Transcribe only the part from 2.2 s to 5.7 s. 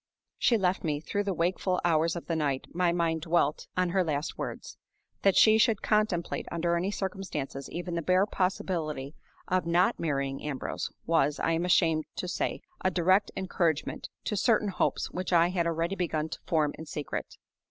the night my mind dwelt on her last words. That she